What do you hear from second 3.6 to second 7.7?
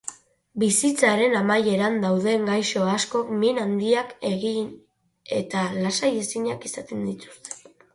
handiak eta lasai-ezinak izaten dituzte.